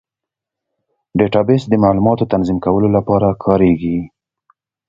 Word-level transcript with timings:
ډیټابیس 1.17 1.63
د 1.69 1.73
معلوماتو 1.83 2.29
تنظیم 2.33 2.57
کولو 2.65 2.87
لپاره 2.97 3.27
کارېږي. 3.43 3.97